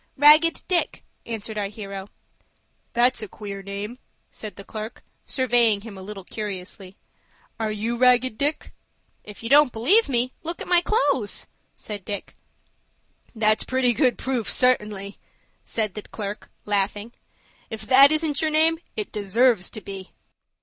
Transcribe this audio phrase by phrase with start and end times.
[0.17, 2.07] "Ragged Dick," answered our hero.
[2.93, 3.99] "That's a queer name,"
[4.31, 6.95] said the clerk, surveying him a little curiously.
[7.59, 8.73] "Are you Ragged Dick?"
[9.23, 11.45] "If you don't believe me, look at my clo'es,"
[11.75, 12.33] said Dick.
[13.35, 15.19] "That's pretty good proof, certainly,"
[15.65, 17.11] said the clerk, laughing.
[17.69, 20.15] "If that isn't your name, it deserves to be."